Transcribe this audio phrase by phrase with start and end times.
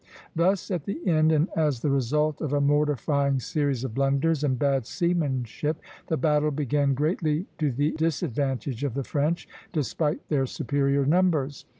[0.35, 4.57] Thus at the end and as the result of a mortifying series of blunders and
[4.57, 5.77] bad seamanship,
[6.07, 11.65] the battle began greatly to the disadvantage of the French, despite their superior numbers.